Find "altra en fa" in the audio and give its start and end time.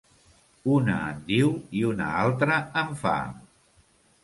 2.23-3.17